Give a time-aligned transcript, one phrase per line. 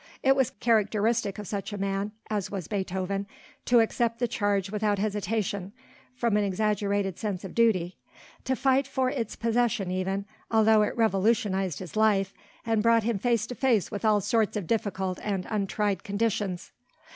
[0.23, 3.27] It was characteristic of such a man as was Beethoven,
[3.65, 5.73] to accept the charge without hesitation,
[6.15, 7.97] from an exaggerated sense of duty;
[8.45, 12.33] to fight for its possession even, although it revolutionized his life
[12.65, 16.71] and brought him face to face with all sorts of difficult and untried conditions.